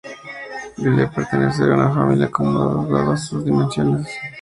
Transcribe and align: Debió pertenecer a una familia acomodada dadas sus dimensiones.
Debió 0.77 1.11
pertenecer 1.11 1.69
a 1.71 1.75
una 1.75 1.93
familia 1.93 2.25
acomodada 2.25 2.85
dadas 3.03 3.27
sus 3.27 3.45
dimensiones. 3.45 4.07